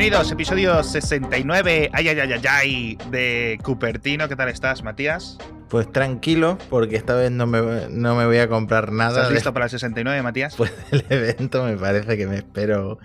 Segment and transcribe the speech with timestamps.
[0.00, 4.30] Bienvenidos, episodio 69, ay, ay, ay, ay, ay, de Cupertino.
[4.30, 5.36] ¿Qué tal estás, Matías?
[5.68, 7.60] Pues tranquilo, porque esta vez no me,
[7.90, 9.18] no me voy a comprar nada.
[9.18, 10.54] ¿Estás listo para el 69, Matías?
[10.56, 12.98] Pues el evento me parece que me espero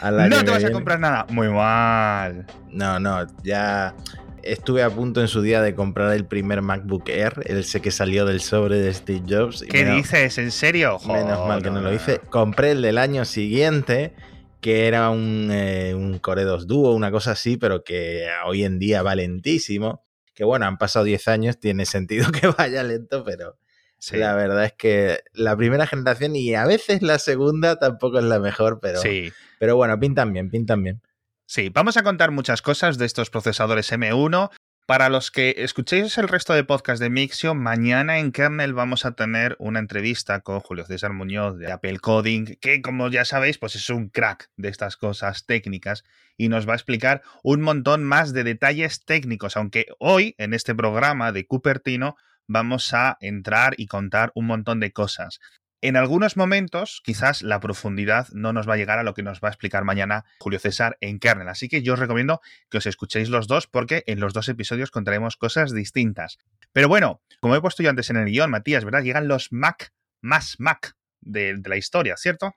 [0.00, 1.24] al año No te vas a comprar nada.
[1.28, 2.46] Muy mal.
[2.68, 3.94] No, no, ya
[4.42, 7.92] estuve a punto en su día de comprar el primer MacBook Air, el ese que
[7.92, 9.62] salió del sobre de Steve Jobs.
[9.62, 10.36] y ¿Qué menos- dices?
[10.38, 10.98] ¿En serio?
[11.06, 12.18] Menos mal que no lo hice.
[12.28, 14.14] Compré el del año siguiente,
[14.60, 18.78] que era un, eh, un Core 2 Duo, una cosa así, pero que hoy en
[18.78, 20.04] día va lentísimo.
[20.34, 23.56] Que bueno, han pasado 10 años, tiene sentido que vaya lento, pero
[23.98, 24.16] Sí.
[24.16, 28.38] la verdad es que la primera generación y a veces la segunda tampoco es la
[28.40, 29.30] mejor, pero, Sí.
[29.58, 31.02] pero bueno, pintan bien, pintan bien.
[31.44, 34.50] Sí, vamos a contar muchas cosas de estos procesadores M1.
[34.90, 39.12] Para los que escuchéis el resto de podcast de Mixio, mañana en Kernel vamos a
[39.12, 43.76] tener una entrevista con Julio César Muñoz de Apple Coding, que como ya sabéis, pues
[43.76, 46.02] es un crack de estas cosas técnicas
[46.36, 50.74] y nos va a explicar un montón más de detalles técnicos, aunque hoy en este
[50.74, 52.16] programa de Cupertino
[52.48, 55.38] vamos a entrar y contar un montón de cosas.
[55.82, 59.40] En algunos momentos, quizás la profundidad no nos va a llegar a lo que nos
[59.40, 61.48] va a explicar mañana Julio César en Kernel.
[61.48, 64.90] Así que yo os recomiendo que os escuchéis los dos porque en los dos episodios
[64.90, 66.36] contaremos cosas distintas.
[66.72, 69.02] Pero bueno, como he puesto yo antes en el guion, Matías, ¿verdad?
[69.02, 72.52] Llegan los Mac más Mac de, de la historia, ¿cierto?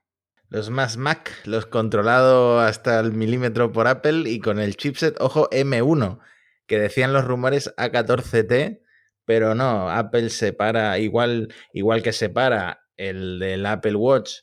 [0.50, 5.50] Los más Mac, los controlados hasta el milímetro por Apple y con el chipset, ojo,
[5.50, 6.20] M1,
[6.68, 8.82] que decían los rumores A14T,
[9.26, 14.40] pero no, Apple separa, igual, igual que separa el del Apple Watch,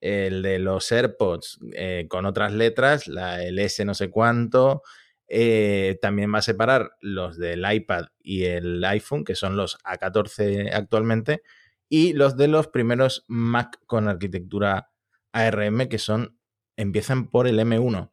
[0.00, 4.82] el de los AirPods eh, con otras letras, la, el S no sé cuánto,
[5.28, 10.72] eh, también va a separar los del iPad y el iPhone, que son los A14
[10.74, 11.42] actualmente,
[11.88, 14.90] y los de los primeros Mac con arquitectura
[15.32, 16.38] ARM, que son,
[16.76, 18.10] empiezan por el M1.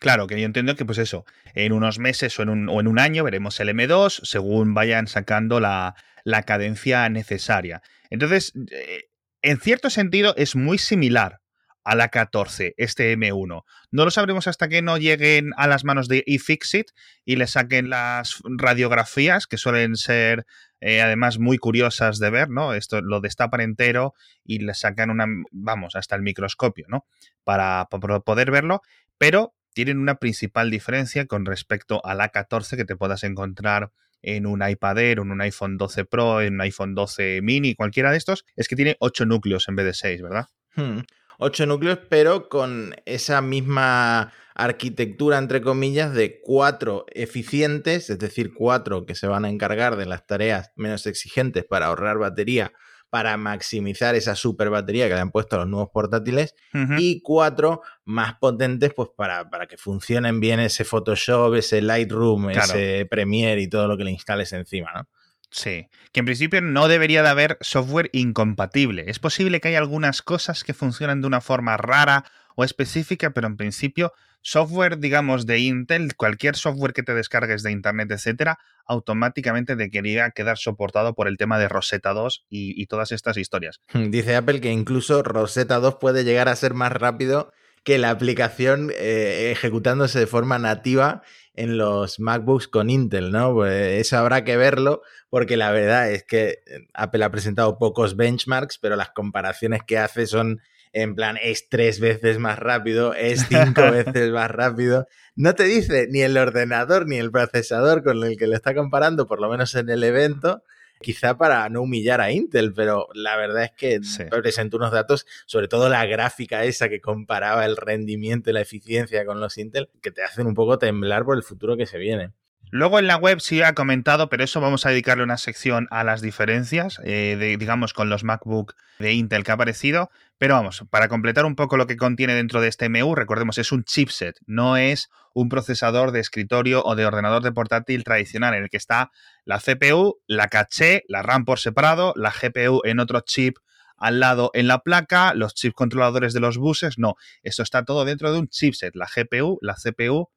[0.00, 1.24] Claro, que yo entiendo que pues eso,
[1.54, 5.06] en unos meses o en un, o en un año veremos el M2 según vayan
[5.06, 7.82] sacando la, la cadencia necesaria.
[8.10, 9.04] Entonces, eh,
[9.44, 11.40] en cierto sentido es muy similar
[11.84, 13.62] a la 14, este M1.
[13.90, 16.92] No lo sabremos hasta que no lleguen a las manos de iFixit
[17.26, 20.46] y le saquen las radiografías, que suelen ser
[20.80, 22.72] eh, además muy curiosas de ver, ¿no?
[22.72, 27.06] Esto lo destapan entero y le sacan una, vamos, hasta el microscopio, ¿no?
[27.44, 28.80] Para, para poder verlo,
[29.18, 33.90] pero tienen una principal diferencia con respecto a la 14 que te puedas encontrar
[34.24, 38.10] en un iPad Air, en un iPhone 12 Pro, en un iPhone 12 mini, cualquiera
[38.10, 40.46] de estos, es que tiene 8 núcleos en vez de 6, ¿verdad?
[40.76, 41.00] Hmm.
[41.38, 49.04] 8 núcleos, pero con esa misma arquitectura, entre comillas, de cuatro eficientes, es decir, cuatro
[49.04, 52.72] que se van a encargar de las tareas menos exigentes para ahorrar batería,
[53.14, 56.56] para maximizar esa super batería que le han puesto a los nuevos portátiles,
[56.98, 62.72] y cuatro más potentes pues para, para que funcionen bien ese Photoshop, ese Lightroom, Claro.
[62.74, 65.06] ese Premiere y todo lo que le instales encima, ¿no?
[65.54, 69.04] Sí, que en principio no debería de haber software incompatible.
[69.06, 72.24] Es posible que haya algunas cosas que funcionan de una forma rara
[72.56, 77.70] o específica, pero en principio software, digamos, de Intel, cualquier software que te descargues de
[77.70, 83.36] Internet, etcétera, automáticamente debería quedar soportado por el tema de Rosetta 2 y, todas estas
[83.36, 83.80] historias.
[83.94, 87.52] Dice Apple que incluso Rosetta 2 puede llegar a ser más rápido
[87.84, 91.22] que la aplicación eh, ejecutándose de forma nativa
[91.54, 93.54] en los MacBooks con Intel, ¿no?
[93.54, 96.58] Pues eso habrá que verlo, porque la verdad es que
[96.92, 100.60] Apple ha presentado pocos benchmarks, pero las comparaciones que hace son
[100.94, 105.06] en plan, es tres veces más rápido, es cinco veces más rápido.
[105.34, 109.26] No te dice ni el ordenador ni el procesador con el que le está comparando,
[109.26, 110.62] por lo menos en el evento,
[111.04, 114.24] quizá para no humillar a Intel, pero la verdad es que Sí.
[114.30, 119.24] presentó unos datos, sobre todo la gráfica esa que comparaba el rendimiento y la eficiencia
[119.26, 122.32] con los Intel, que te hacen un poco temblar por el futuro que se viene.
[122.76, 126.02] Luego en la web sí ha comentado, pero eso vamos a dedicarle una sección a
[126.02, 130.10] las diferencias, eh, digamos, con los MacBook de Intel que ha aparecido.
[130.38, 133.70] Pero vamos, para completar un poco lo que contiene dentro de este MU, recordemos, es
[133.70, 138.64] un chipset, no es un procesador de escritorio o de ordenador de portátil tradicional en
[138.64, 139.12] el que está
[139.44, 143.56] la CPU, la caché, la RAM por separado, la GPU en otro chip
[143.96, 146.98] al lado en la placa, los chips controladores de los buses.
[146.98, 147.14] No,
[147.44, 150.28] esto está todo dentro de un chipset, la GPU, la CPU,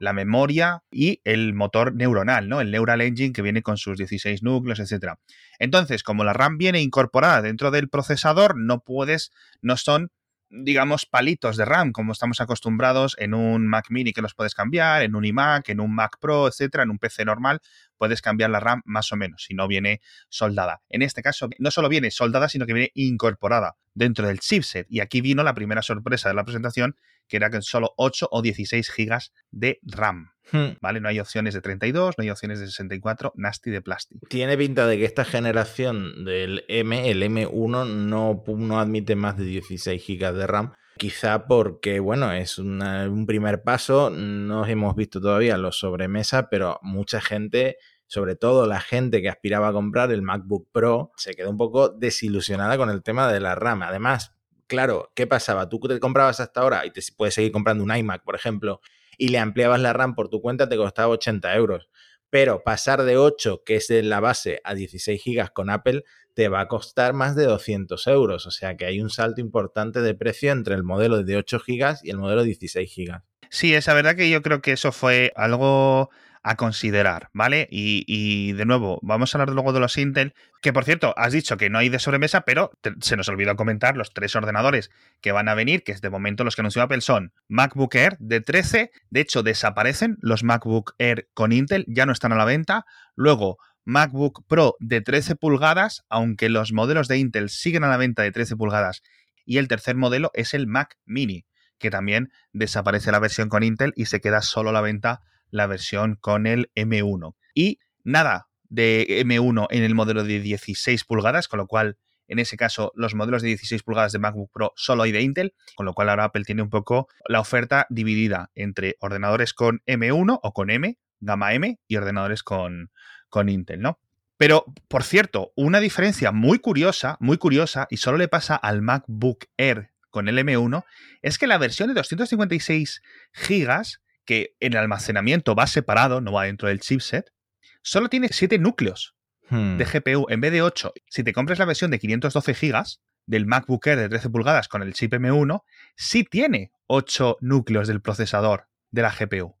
[0.00, 2.60] la memoria y el motor neuronal, ¿no?
[2.60, 5.18] El Neural Engine que viene con sus 16 núcleos, etcétera.
[5.58, 10.10] Entonces, como la RAM viene incorporada dentro del procesador, no puedes, no son,
[10.50, 15.02] digamos, palitos de RAM, como estamos acostumbrados en un Mac mini que los puedes cambiar,
[15.02, 17.60] en un iMac, en un Mac Pro, etcétera, en un PC normal,
[17.96, 20.80] puedes cambiar la RAM más o menos, si no viene soldada.
[20.88, 24.86] En este caso, no solo viene soldada, sino que viene incorporada dentro del chipset.
[24.88, 26.96] Y aquí vino la primera sorpresa de la presentación,
[27.28, 30.32] que era que solo 8 o 16 gigas de RAM.
[30.50, 30.78] Hmm.
[30.80, 31.00] ¿Vale?
[31.00, 34.26] No hay opciones de 32, no hay opciones de 64, nasty de plástico.
[34.28, 39.44] Tiene pinta de que esta generación del M, el M1, no, no admite más de
[39.44, 40.72] 16 gigas de RAM.
[40.96, 44.10] Quizá porque, bueno, es un primer paso.
[44.10, 47.76] No hemos visto todavía los sobremesa, pero mucha gente
[48.08, 51.90] sobre todo la gente que aspiraba a comprar el MacBook Pro, se quedó un poco
[51.90, 53.82] desilusionada con el tema de la RAM.
[53.82, 54.34] Además,
[54.68, 55.68] claro, ¿qué pasaba?
[55.68, 58.80] Tú te comprabas hasta ahora y te puedes seguir comprando un iMac, por ejemplo,
[59.16, 61.88] y le ampliabas la RAM por tu cuenta, te costaba 80 euros.
[62.30, 66.04] Pero pasar de 8, que es la base, a 16 gigas con Apple,
[66.34, 68.46] te va a costar más de 200 euros.
[68.46, 72.04] O sea que hay un salto importante de precio entre el modelo de 8 gigas
[72.04, 73.22] y el modelo de 16 gigas.
[73.50, 76.10] Sí, es la verdad que yo creo que eso fue algo
[76.42, 77.66] a considerar, ¿vale?
[77.70, 81.56] Y, de nuevo, vamos a hablar luego de los Intel, que por cierto, has dicho
[81.56, 82.70] que no hay de sobremesa, pero
[83.00, 84.90] se nos olvidó comentar los tres ordenadores
[85.20, 88.16] que van a venir, que es de momento los que anunció Apple son MacBook Air
[88.18, 92.44] de 13, de hecho desaparecen los MacBook Air con Intel, ya no están a la
[92.44, 97.96] venta, luego MacBook Pro de 13 pulgadas, aunque los modelos de Intel siguen a la
[97.96, 99.02] venta de 13 pulgadas,
[99.44, 101.46] y el tercer modelo es el Mac Mini,
[101.78, 105.66] que también desaparece la versión con Intel y se queda solo a la venta la
[105.66, 107.34] versión con el M1.
[107.54, 111.98] Y nada de M1 en el modelo de 16 pulgadas, con lo cual
[112.28, 115.54] en ese caso los modelos de 16 pulgadas de MacBook Pro solo hay de Intel,
[115.76, 120.38] con lo cual ahora Apple tiene un poco la oferta dividida entre ordenadores con M1
[120.42, 122.90] o con M, gama M, y ordenadores con,
[123.28, 123.98] con Intel, ¿no?
[124.36, 129.46] Pero, por cierto, una diferencia muy curiosa, muy curiosa, y solo le pasa al MacBook
[129.56, 130.84] Air con el M1,
[131.22, 133.02] es que la versión de 256
[133.48, 133.82] GB
[134.28, 137.32] que en el almacenamiento va separado, no va dentro del chipset,
[137.80, 139.14] solo tiene 7 núcleos
[139.48, 139.78] de hmm.
[139.78, 140.92] GPU en vez de 8.
[141.08, 142.84] Si te compras la versión de 512 GB
[143.24, 145.62] del MacBook Air de 13 pulgadas con el chip M1,
[145.96, 149.56] sí tiene 8 núcleos del procesador de la GPU.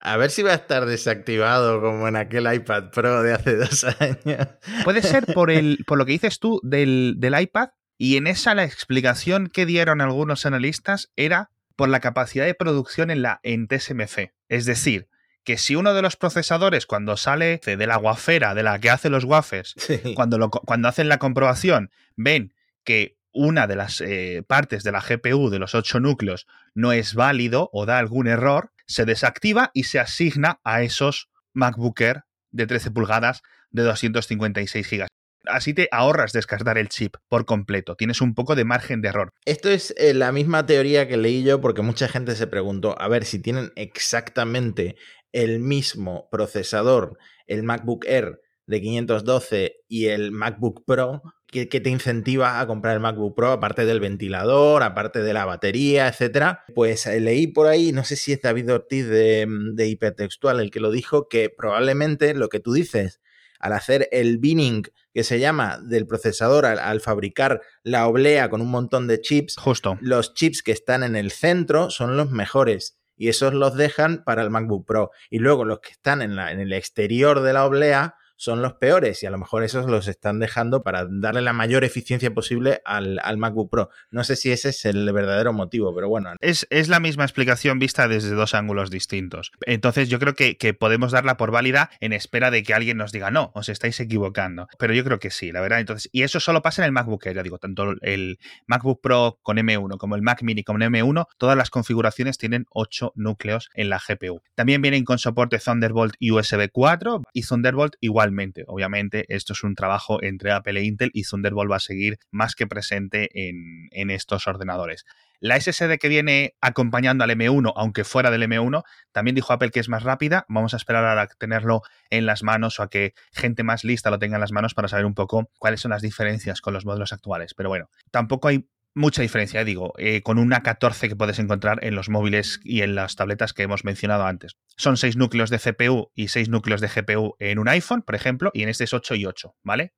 [0.00, 3.84] A ver si va a estar desactivado como en aquel iPad Pro de hace dos
[4.00, 4.48] años.
[4.84, 8.54] Puede ser por, el, por lo que dices tú del, del iPad, y en esa
[8.54, 13.66] la explicación que dieron algunos analistas era por la capacidad de producción en la en
[13.66, 14.34] TSMC.
[14.50, 15.08] Es decir,
[15.44, 19.08] que si uno de los procesadores cuando sale de la guafera, de la que hace
[19.08, 19.76] los wafers,
[20.14, 22.52] cuando, cuando hacen la comprobación, ven
[22.84, 27.14] que una de las eh, partes de la GPU de los ocho núcleos no es
[27.14, 32.66] válido o da algún error, se desactiva y se asigna a esos MacBook Air de
[32.66, 33.40] 13 pulgadas
[33.70, 35.06] de 256 GB.
[35.46, 37.96] Así te ahorras descartar el chip por completo.
[37.96, 39.32] Tienes un poco de margen de error.
[39.44, 43.08] Esto es eh, la misma teoría que leí yo porque mucha gente se preguntó, a
[43.08, 44.96] ver, si tienen exactamente
[45.32, 47.16] el mismo procesador,
[47.46, 53.00] el MacBook Air de 512 y el MacBook Pro, ¿qué, te incentiva a comprar el
[53.00, 56.64] MacBook Pro aparte del ventilador, aparte de la batería, etcétera?
[56.74, 60.70] Pues eh, leí por ahí, no sé si es David Ortiz de, de Hipertextual el
[60.70, 63.20] que lo dijo, que probablemente lo que tú dices,
[63.60, 64.82] al hacer el binning
[65.14, 69.98] que se llama del procesador al, fabricar la oblea con un montón de chips, justo.
[70.00, 74.42] los chips que están en el centro son los mejores y esos los dejan para
[74.42, 75.10] el MacBook Pro.
[75.28, 78.72] Y luego los que están en, la, en el exterior de la oblea son los
[78.72, 82.80] peores y a lo mejor esos los están dejando para darle la mayor eficiencia posible
[82.86, 83.90] al, MacBook Pro.
[84.10, 86.32] No sé si ese es el verdadero motivo, pero bueno.
[86.40, 89.52] Es, la misma explicación vista desde dos ángulos distintos.
[89.66, 93.30] Entonces yo creo que, podemos darla por válida en espera de que alguien nos diga,
[93.30, 94.68] no, os estáis equivocando.
[94.78, 95.80] Pero yo creo que sí, la verdad.
[95.80, 99.38] Entonces, y eso solo pasa en el MacBook Air, ya digo, tanto el MacBook Pro
[99.42, 103.90] con M1 como el Mac Mini con M1, todas las configuraciones tienen 8 núcleos en
[103.90, 104.40] la GPU.
[104.54, 108.29] También vienen con soporte Thunderbolt y USB 4 y Thunderbolt igual
[108.66, 112.54] Obviamente, esto es un trabajo entre Apple e Intel y Thunderbolt va a seguir más
[112.54, 115.04] que presente en, estos ordenadores.
[115.38, 118.82] La SSD que viene acompañando al M1, aunque fuera del M1,
[119.12, 120.44] también dijo Apple que es más rápida.
[120.48, 124.18] Vamos a esperar a tenerlo en las manos o a que gente más lista lo
[124.18, 127.12] tenga en las manos para saber un poco cuáles son las diferencias con los modelos
[127.12, 127.54] actuales.
[127.54, 131.94] Pero bueno, tampoco hay mucha diferencia, digo, eh, con una 14 que puedes encontrar en
[131.94, 134.56] los móviles y en las tabletas que hemos mencionado antes.
[134.76, 138.50] Son 6 núcleos de CPU y 6 núcleos de GPU en un iPhone, por ejemplo,
[138.54, 139.92] y en este es 8 y 8, ¿vale?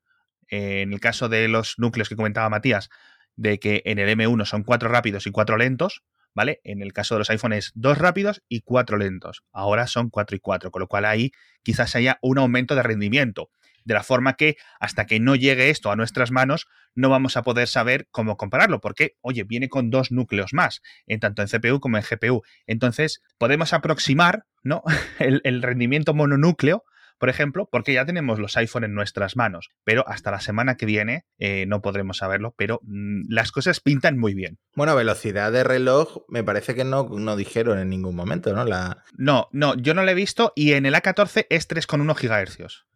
[0.52, 2.90] en el caso de los núcleos que comentaba Matías,
[3.37, 6.02] de que en el M1 son 4 rápidos y 4 lentos,
[6.34, 6.61] ¿vale?
[6.62, 9.44] En el caso de los iPhones, 2 rápidos y 4 lentos.
[9.52, 11.32] Ahora son 4 y 4, con lo cual ahí
[11.62, 13.50] quizás haya un aumento de rendimiento
[13.84, 17.42] de la forma que hasta que no llegue esto a nuestras manos no vamos a
[17.42, 21.80] poder saber cómo compararlo, porque, oye, viene con dos núcleos más, en tanto en CPU
[21.80, 22.42] como en GPU.
[22.66, 24.82] Entonces, podemos aproximar ¿no?
[25.18, 26.84] el, rendimiento mononúcleo
[27.18, 30.86] por ejemplo, porque ya tenemos los iPhone en nuestras manos, pero hasta la semana que
[30.86, 34.58] viene eh, no podremos saberlo, pero mm, las cosas pintan muy bien.
[34.74, 38.64] Bueno, velocidad de reloj me parece que no, no dijeron en ningún momento, ¿no?
[38.64, 39.04] La...
[39.16, 42.86] No, no, yo no lo he visto y en el A14 es 3,1 GHz.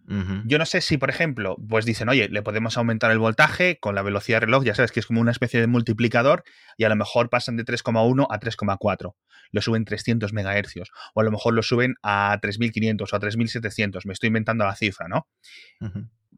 [0.47, 3.95] Yo no sé si, por ejemplo, pues dicen, oye, le podemos aumentar el voltaje con
[3.95, 6.45] la velocidad de reloj, ya sabes que es como una especie de multiplicador
[6.77, 9.15] y a lo mejor pasan de 3,1 a 3,4.
[9.51, 14.07] Lo suben 300 MHz o a lo mejor lo suben a 3500 o a 3700.
[14.07, 15.27] Me estoy inventando la cifra, ¿no?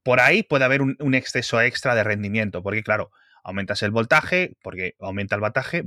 [0.03, 3.11] Por ahí puede haber un, un exceso extra de rendimiento, porque claro,
[3.49, 5.85] aumentas el voltaje, porque aumenta el bataje,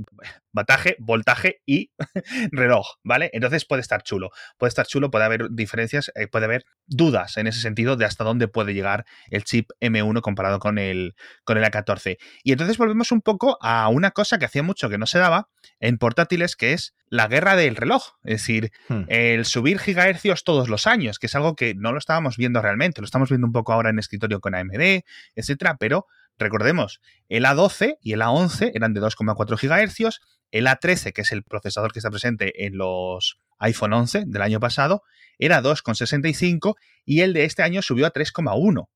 [0.52, 1.92] bataje, voltaje y
[2.50, 3.30] reloj, ¿vale?
[3.32, 4.30] Entonces puede estar chulo.
[4.58, 8.24] Puede estar chulo, puede haber diferencias, eh, puede haber dudas en ese sentido de hasta
[8.24, 11.14] dónde puede llegar el chip M1 comparado con el,
[11.44, 12.18] con el A14.
[12.42, 15.48] Y entonces volvemos un poco a una cosa que hacía mucho que no se daba
[15.78, 18.14] en portátiles, que es la guerra del reloj.
[18.24, 19.02] Es decir, hmm.
[19.06, 23.00] el subir gigahercios todos los años, que es algo que no lo estábamos viendo realmente,
[23.00, 25.04] lo estamos viendo un poco ahora en escritorio con AMD,
[25.36, 26.06] etcétera, pero
[26.42, 30.20] Recordemos, el A12 y el A11 eran de 2,4 GHz,
[30.50, 34.60] el A13, que es el procesador que está presente en los iPhone 11 del año
[34.60, 35.02] pasado,
[35.38, 38.88] era 2,65 y el de este año subió a 3,1.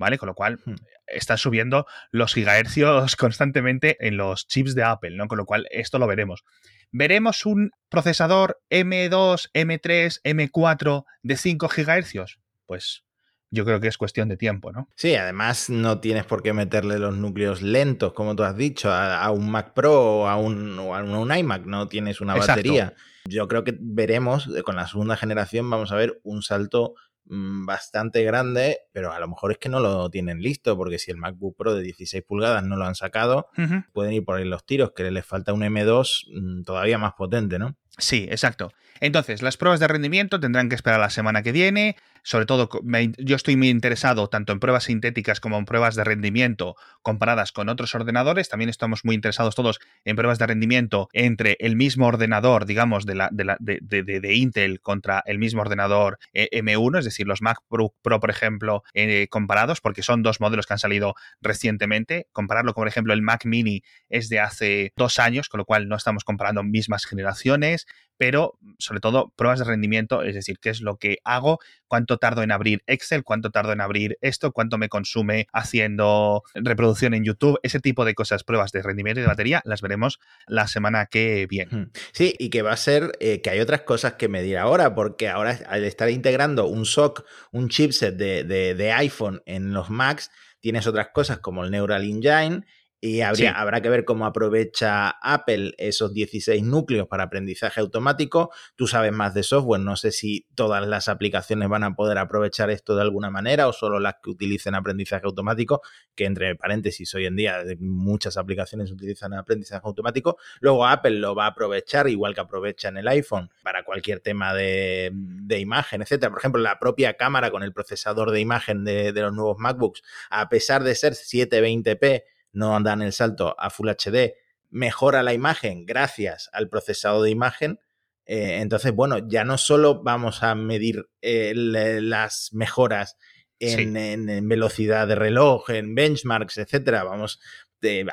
[0.00, 0.16] ¿Vale?
[0.16, 0.76] Con lo cual hmm.
[1.08, 5.26] están subiendo los gigahercios constantemente en los chips de Apple, ¿no?
[5.26, 6.44] Con lo cual esto lo veremos.
[6.92, 12.38] ¿Veremos un procesador M2, M3, M4 de 5 gigahercios?
[12.66, 13.02] Pues
[13.50, 14.88] yo creo que es cuestión de tiempo, ¿no?
[14.94, 19.30] Sí, además no tienes por qué meterle los núcleos lentos, como tú has dicho, a,
[19.30, 22.94] un Mac Pro o a un, un, iMac, no tienes una batería.
[23.24, 26.94] Yo creo que veremos, eh, con la segunda generación vamos a ver un salto
[27.26, 31.10] mm, bastante grande, pero a lo mejor es que no lo tienen listo, porque si
[31.10, 33.48] el MacBook Pro de 16 pulgadas no lo han sacado,
[33.92, 37.58] pueden ir por ahí los tiros, que les falta un M2 mm, todavía más potente,
[37.58, 37.76] ¿no?
[37.98, 38.70] Sí, exacto.
[39.00, 41.96] Entonces, las pruebas de rendimiento tendrán que esperar la semana que viene.
[42.22, 42.68] Sobre todo,
[43.16, 47.68] yo estoy muy interesado tanto en pruebas sintéticas como en pruebas de rendimiento comparadas con
[47.68, 48.48] otros ordenadores.
[48.48, 53.14] También estamos muy interesados todos en pruebas de rendimiento entre el mismo ordenador, digamos, de,
[53.14, 58.30] la, de, Intel contra el mismo ordenador eh, M1, es decir, los Mac Pro, por
[58.30, 62.26] ejemplo, eh, comparados, porque son dos modelos que han salido recientemente.
[62.32, 65.88] Compararlo con, por ejemplo, el Mac Mini es de hace dos años, con lo cual
[65.88, 67.86] no estamos comparando mismas generaciones
[68.18, 72.42] pero sobre todo pruebas de rendimiento, es decir, qué es lo que hago, cuánto tardo
[72.42, 77.58] en abrir Excel, cuánto tardo en abrir esto, cuánto me consume haciendo reproducción en YouTube,
[77.62, 81.46] ese tipo de cosas, pruebas de rendimiento y de batería, las veremos la semana que
[81.48, 81.88] viene.
[82.12, 85.28] Sí, y que va a ser eh, que hay otras cosas que medir ahora, porque
[85.28, 90.86] ahora al estar integrando un SOC, un chipset de, de iPhone en los Macs, tienes
[90.86, 92.64] otras cosas como el Neural Engine
[93.00, 98.50] y habría, habrá que ver cómo aprovecha Apple esos 16 núcleos para aprendizaje automático.
[98.74, 102.70] Tú sabes más de software, no sé si todas las aplicaciones van a poder aprovechar
[102.70, 105.80] esto de alguna manera o solo las que utilicen aprendizaje automático,
[106.16, 110.36] que entre paréntesis hoy en día muchas aplicaciones utilizan aprendizaje automático.
[110.60, 114.54] Luego Apple lo va a aprovechar, igual que aprovecha en el iPhone, para cualquier tema
[114.54, 115.12] de,
[115.56, 116.30] imagen, etcétera.
[116.30, 120.02] Por ejemplo, la propia cámara con el procesador de imagen de, de los nuevos MacBooks,
[120.30, 124.34] a pesar de ser 720p, no dan el salto a Full HD,
[124.70, 127.78] mejora la imagen gracias al procesado de imagen.
[128.26, 133.16] Eh, entonces, bueno, ya no solo vamos a medir eh, las mejoras
[133.58, 137.04] en, en, velocidad de reloj, en benchmarks, etcétera.
[137.04, 137.40] Vamos,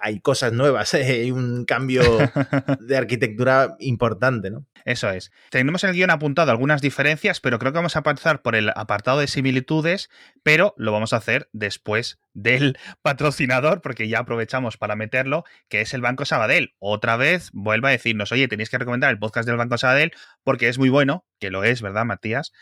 [0.01, 2.01] hay cosas nuevas, hay un cambio
[2.79, 4.65] de arquitectura importante, ¿no?
[4.85, 5.31] Eso es.
[5.49, 8.69] Tenemos en el guion apuntado algunas diferencias, pero creo que vamos a pasar por el
[8.69, 10.11] apartado de similitudes,
[10.43, 15.95] pero lo vamos a hacer después del patrocinador, porque ya aprovechamos para meterlo, que es
[15.95, 16.75] el Banco Sabadell.
[16.77, 20.11] Otra vez vuelve a decirnos, oye, tenéis que recomendar el podcast del Banco Sabadell
[20.43, 22.53] porque es muy bueno, que lo es, ¿verdad, Matías?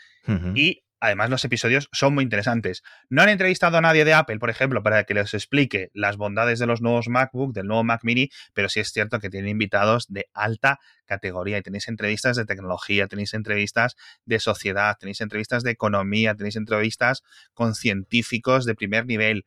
[0.54, 2.82] Y Además, los episodios son muy interesantes.
[3.10, 6.58] No han entrevistado a nadie de Apple, por ejemplo, para que les explique las bondades
[6.58, 10.06] de los nuevos MacBook, del nuevo Mac Mini, pero sí es cierto que tienen invitados
[10.08, 15.72] de alta categoría y tenéis entrevistas de tecnología, tenéis entrevistas de sociedad, tenéis entrevistas de
[15.72, 19.44] economía, tenéis entrevistas con científicos de primer nivel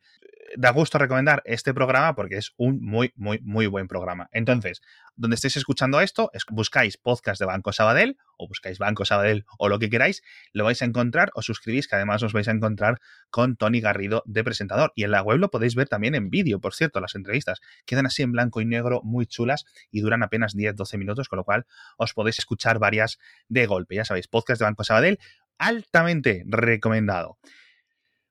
[0.56, 4.28] da gusto recomendar este programa porque es un muy, muy, muy buen programa.
[4.32, 4.80] Entonces,
[5.16, 9.78] donde estéis escuchando esto, buscáis podcast de Banco Sabadell o buscáis Banco Sabadell o lo
[9.78, 13.00] que queráis, lo vais a encontrar, os suscribís, que además os vais a encontrar
[13.30, 14.92] con Tony Garrido de presentador.
[14.94, 18.06] Y en la web lo podéis ver también en vídeo, por cierto, las entrevistas quedan
[18.06, 21.66] así en blanco y negro, muy chulas y duran apenas 10-12 minutos, con lo cual
[21.96, 23.96] os podéis escuchar varias de golpe.
[23.96, 25.18] Ya sabéis, podcast de Banco Sabadell,
[25.58, 27.38] altamente recomendado.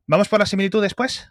[0.05, 1.29] ¿Vamos por la similitud después?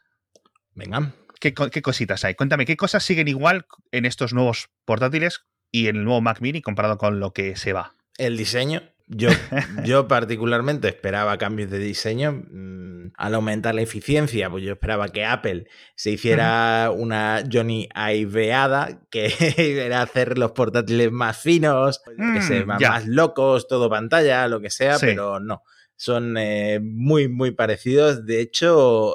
[0.77, 1.13] Venga.
[1.41, 1.53] ¿Qué,
[1.83, 2.35] cositas hay?
[2.35, 6.63] Cuéntame, ¿qué cosas siguen igual en estos nuevos portátiles y en el nuevo Mac Mini
[6.63, 7.95] comparado con lo que se va?
[8.19, 9.29] El diseño, Yo,
[9.85, 12.45] yo particularmente esperaba cambios de diseño.
[12.51, 19.01] Mm, al aumentar la eficiencia, pues yo esperaba que Apple se hiciera una Johnny Iveada,
[19.11, 19.33] que
[19.87, 24.71] era hacer los portátiles más finos, que mm, se más locos, todo pantalla, lo que
[24.71, 25.63] sea, pero no
[25.97, 28.25] son eh, muy, muy parecidos.
[28.27, 29.15] De hecho,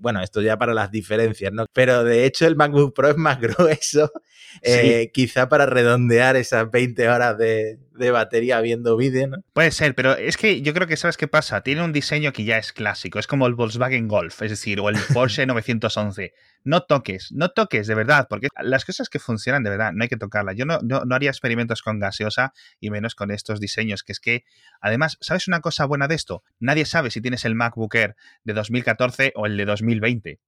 [0.00, 1.66] bueno, esto ya para las diferencias, ¿no?
[1.72, 4.10] Pero de hecho el MacBook Pro es más grueso,
[4.62, 9.36] eh, quizá para redondear esas 20 horas de, de batería viendo vídeo, ¿no?
[9.52, 11.60] Puede ser, pero es que yo creo que sabes qué pasa.
[11.60, 14.88] Tiene un diseño que ya es clásico, es como el Volkswagen Golf, es decir, o
[14.88, 16.32] el Porsche 911.
[16.62, 20.08] No toques, no toques, de verdad, porque las cosas que funcionan de verdad no hay
[20.08, 20.56] que tocarlas.
[20.56, 24.44] Yo no, no, haría experimentos con gaseosa y menos con estos diseños, que es que,
[24.80, 26.42] además, ¿sabes una cosa buena de esto?
[26.58, 28.14] Nadie sabe si tienes el MacBook Air
[28.44, 30.38] de 2014 o el de 2020,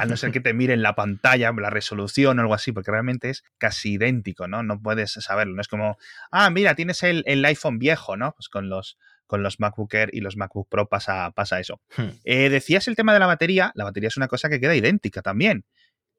[0.00, 3.30] a no ser que te miren la pantalla, la resolución o algo así, porque realmente
[3.30, 4.64] es casi idéntico, ¿no?
[4.64, 5.96] No puedes saberlo, no es como,
[6.32, 8.32] ah, mira, tienes el, iPhone viejo, ¿no?
[8.32, 11.80] Pues con los, con los MacBook Air y los MacBook Pro pasa, pasa eso.
[11.96, 12.10] Hmm.
[12.24, 15.22] Eh, decías el tema de la batería, la batería es una cosa que queda idéntica
[15.22, 15.64] también,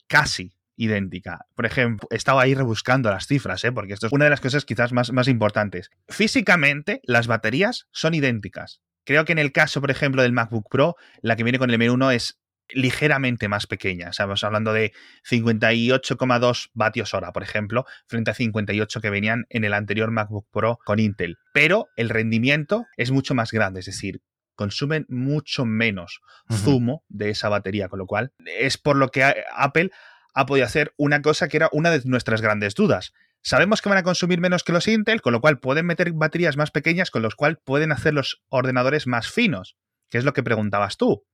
[0.07, 1.45] casi idéntica.
[1.55, 3.71] Por ejemplo, estaba ahí rebuscando las cifras, ¿eh?
[3.71, 5.91] porque esto es una de las cosas quizás más, más importantes.
[6.07, 8.81] Físicamente, las baterías son idénticas.
[9.05, 11.79] Creo que en el caso, por ejemplo, del MacBook Pro, la que viene con el
[11.79, 12.39] M1 es
[12.69, 14.09] ligeramente más pequeña.
[14.09, 14.93] Estamos hablando de
[15.29, 20.79] 58,2 vatios hora, por ejemplo, frente a 58 que venían en el anterior MacBook Pro
[20.85, 21.37] con Intel.
[21.53, 24.21] Pero el rendimiento es mucho más grande, es decir,
[24.55, 29.23] consumen mucho menos zumo de esa batería, con lo cual es por lo que
[29.55, 29.91] Apple
[30.33, 33.13] ha podido hacer una cosa que era una de nuestras grandes dudas.
[33.41, 36.55] Sabemos que van a consumir menos que los Intel, con lo cual pueden meter baterías
[36.55, 39.75] más pequeñas, con los cuales pueden hacer los ordenadores más finos,
[40.09, 41.25] que es lo que preguntabas tú.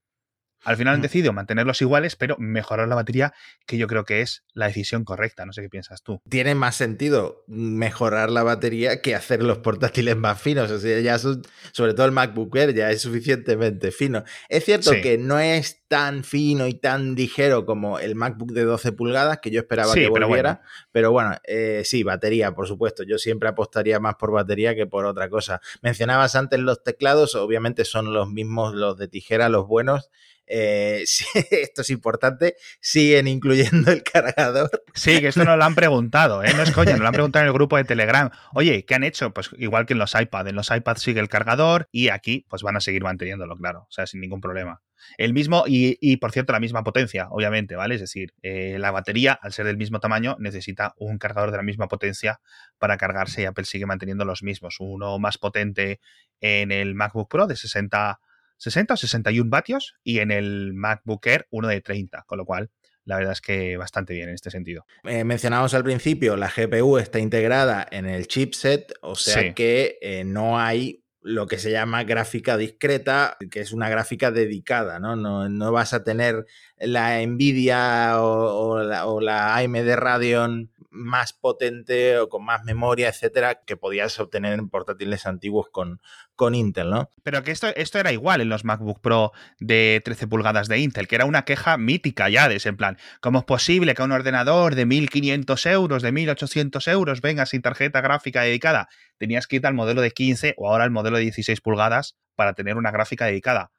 [0.62, 3.32] Al final han decidido mantenerlos iguales, pero mejorar la batería,
[3.66, 5.46] que yo creo que es la decisión correcta.
[5.46, 6.20] No sé qué piensas tú.
[6.28, 10.70] Tiene más sentido mejorar la batería que hacer los portátiles más finos.
[10.70, 14.24] O sea, ya sobre todo el MacBook Air ya es suficientemente fino.
[14.48, 18.92] Es cierto que no es tan fino y tan ligero como el MacBook de 12
[18.92, 20.62] pulgadas, que yo esperaba que volviera.
[20.92, 23.02] Pero bueno, eh, sí, batería, por supuesto.
[23.02, 25.60] Yo siempre apostaría más por batería que por otra cosa.
[25.82, 30.10] Mencionabas antes los teclados, obviamente son los mismos, los de tijera, los buenos.
[30.52, 31.04] Eh,
[31.50, 34.82] esto es importante, siguen incluyendo el cargador.
[34.94, 36.52] Sí, que esto nos lo han preguntado, ¿eh?
[36.56, 38.30] no es coña, nos lo han preguntado en el grupo de Telegram.
[38.52, 39.32] Oye, ¿qué han hecho?
[39.32, 42.62] Pues igual que en los iPads, en los iPads sigue el cargador y aquí pues
[42.62, 44.82] van a seguir manteniéndolo, claro, o sea, sin ningún problema.
[45.16, 47.94] El mismo, y, por cierto, la misma potencia, obviamente, ¿vale?
[47.94, 51.62] Es decir, eh, la batería, al ser del mismo tamaño, necesita un cargador de la
[51.62, 52.40] misma potencia
[52.78, 54.76] para cargarse y Apple sigue manteniendo los mismos.
[54.78, 56.00] Uno más potente
[56.40, 58.20] en el MacBook Pro de 60
[58.60, 62.70] 60 o 61 vatios y en el MacBook Air uno de 30, con lo cual
[63.06, 64.84] la verdad es que bastante bien en este sentido.
[65.04, 70.24] Eh, mencionamos al principio, la GPU está integrada en el chipset, o sea que eh,
[70.24, 75.16] no hay lo que se llama gráfica discreta, que es una gráfica dedicada, ¿no?
[75.16, 76.46] No, vas a tener
[76.78, 83.62] la Nvidia o, la, o la AMD Radeon más potente o con más memoria, etcétera,
[83.64, 86.00] que podías obtener en portátiles antiguos con,
[86.34, 87.10] con Intel, ¿no?
[87.22, 91.06] Pero que esto, esto era igual en los MacBook Pro de 13 pulgadas de Intel,
[91.06, 92.98] que era una queja mítica ya de ese plan.
[93.20, 98.00] ¿Cómo es posible que un ordenador de 1.500 euros, de 1.800 euros venga sin tarjeta
[98.00, 98.88] gráfica dedicada?
[99.16, 102.54] Tenías que ir al modelo de 15 o ahora al modelo de 16 pulgadas para
[102.54, 103.70] tener una gráfica dedicada.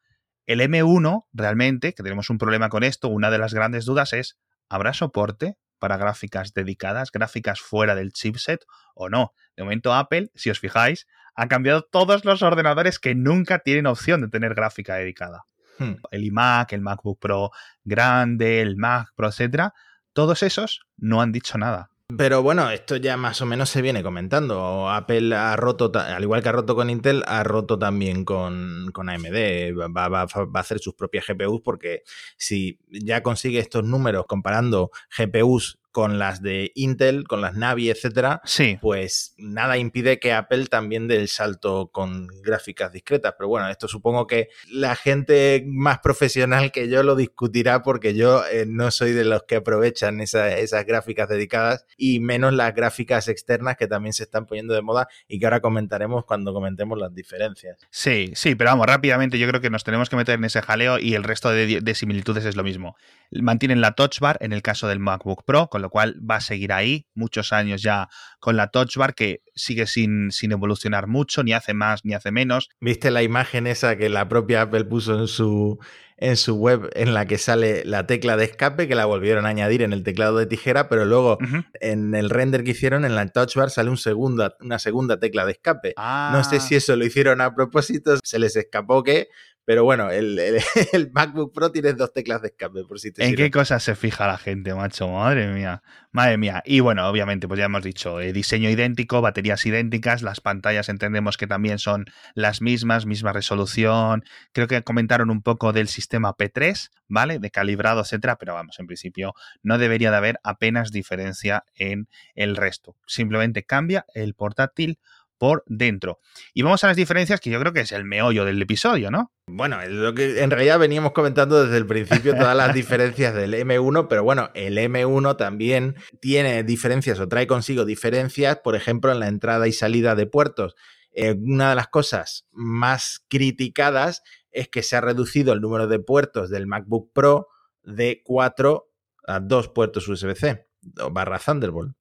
[0.45, 4.37] El M1, realmente, que tenemos un problema con esto, una de las grandes dudas es,
[4.69, 8.63] ¿habrá soporte para gráficas dedicadas, gráficas fuera del chipset
[8.93, 9.33] o no.
[9.57, 14.21] De momento Apple, si os fijáis, ha cambiado todos los ordenadores que nunca tienen opción
[14.21, 15.45] de tener gráfica dedicada.
[15.79, 15.95] Hmm.
[16.11, 17.49] El iMac, el MacBook Pro
[17.83, 19.73] grande, el Mac Pro, etcétera,
[20.13, 21.89] todos esos no han dicho nada.
[22.17, 24.89] Pero bueno, esto ya más o menos se viene comentando.
[24.89, 29.09] Apple ha roto, al igual que ha roto con Intel, ha roto también con, con
[29.09, 29.77] AMD.
[29.77, 32.03] Va, va, a hacer sus propias GPUs porque
[32.37, 38.41] si ya consigue estos números comparando GPUs con las de Intel, con las Navi, etcétera,
[38.45, 38.77] sí.
[38.81, 43.35] pues nada impide que Apple también dé el salto con gráficas discretas.
[43.37, 48.43] Pero bueno, esto supongo que la gente más profesional que yo lo discutirá porque yo
[48.47, 53.75] eh, no soy de los que aprovechan esas gráficas dedicadas y menos las gráficas externas
[53.75, 57.77] que también se están poniendo de moda y que ahora comentaremos cuando comentemos las diferencias.
[57.89, 60.99] Sí, sí, pero vamos, rápidamente yo creo que nos tenemos que meter en ese jaleo
[60.99, 62.95] y el resto de, de similitudes es lo mismo.
[63.31, 66.41] Mantienen la Touch Bar en el caso del MacBook Pro, con lo cual va a
[66.41, 68.07] seguir ahí muchos años ya
[68.39, 72.31] con la Touch Bar que sigue sin, sin evolucionar mucho, ni hace más ni hace
[72.31, 72.69] menos.
[72.79, 75.79] ¿Viste la imagen esa que la propia Apple puso en su,
[76.21, 79.49] en su web en la que sale la tecla de escape, que la volvieron a
[79.49, 81.39] añadir en el teclado de tijera, pero luego
[81.81, 85.45] en el render que hicieron en la touch bar sale un segunda, una segunda tecla
[85.45, 85.93] de escape.
[85.97, 86.77] No sé si ah.
[86.77, 89.29] eso lo hicieron a propósito, se les escapó que
[89.71, 90.37] pero bueno, el,
[90.91, 93.95] el, MacBook Pro tiene dos teclas de escape, por si te ¿En qué cosas se
[93.95, 95.07] fija la gente, macho?
[95.07, 95.81] Madre mía.
[96.11, 96.61] Madre mía.
[96.65, 101.37] Y bueno, obviamente, pues ya hemos dicho, eh, diseño idéntico, baterías idénticas, las pantallas entendemos
[101.37, 102.03] que también son
[102.35, 104.25] las mismas, misma resolución.
[104.51, 107.39] Creo que comentaron un poco del sistema P3, ¿vale?
[107.39, 112.57] De calibrado, etcétera, pero vamos, en principio no debería de haber apenas diferencia en el
[112.57, 112.97] resto.
[113.07, 114.99] Simplemente cambia el portátil
[115.41, 116.19] por dentro.
[116.53, 119.31] Y vamos a las diferencias que yo creo que es el meollo del episodio, ¿no?
[119.47, 124.05] Bueno, lo que en realidad veníamos comentando desde el principio todas las diferencias del M1,
[124.07, 129.29] pero bueno, el M1 también tiene diferencias o trae consigo diferencias, por ejemplo, en la
[129.29, 130.75] entrada y salida de puertos.
[131.11, 135.97] Eh, una de las cosas más criticadas es que se ha reducido el número de
[135.97, 137.47] puertos del MacBook Pro
[137.81, 138.87] de 4
[139.25, 140.67] a 2 puertos USB-C
[141.11, 141.95] barra Thunderbolt.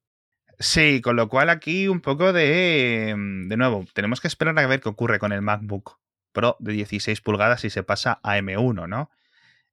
[0.61, 3.15] Sí, con lo cual aquí un poco de...
[3.17, 5.97] Mm, de nuevo, tenemos que esperar a ver qué ocurre con el MacBook
[6.31, 9.09] Pro de 16 pulgadas si se pasa a M1, ¿no?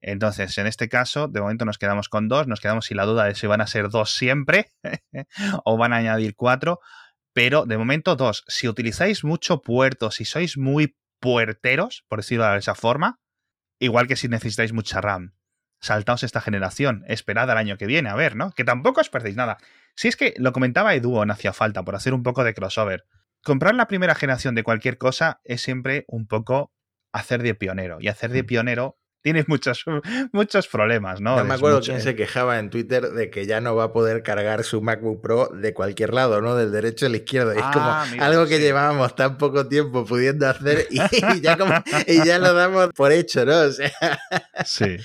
[0.01, 3.25] Entonces, en este caso, de momento nos quedamos con dos, nos quedamos sin la duda
[3.25, 4.73] de si van a ser dos siempre
[5.65, 6.81] o van a añadir cuatro,
[7.35, 8.45] pero de momento dos.
[8.49, 13.21] Si utilizáis mucho puerto, si sois muy puerteros, por decirlo de esa forma,
[13.79, 15.35] igual que si necesitáis mucha RAM,
[15.81, 18.53] saltaos esta generación, esperad al año que viene, a ver, ¿no?
[18.53, 19.59] Que tampoco os perdéis nada.
[19.95, 23.07] Si es que lo comentaba Edu en Hacía Falta, por hacer un poco de crossover.
[23.43, 26.73] Comprar la primera generación de cualquier cosa es siempre un poco
[27.13, 27.99] hacer de pionero.
[28.01, 28.47] Y hacer de mm.
[28.47, 29.85] pionero tienes muchos,
[30.33, 31.37] muchos problemas, ¿no?
[31.37, 34.23] No me acuerdo quién se quejaba en Twitter de que ya no va a poder
[34.23, 36.55] cargar su MacBook Pro de cualquier lado, ¿no?
[36.57, 37.53] Del derecho al izquierdo.
[37.53, 40.97] es como ah, algo que llevábamos tan poco tiempo pudiendo hacer y,
[41.43, 41.59] ya
[42.07, 43.61] y ya lo damos por hecho, ¿no?
[43.61, 43.93] O sea...
[44.65, 44.97] Sí.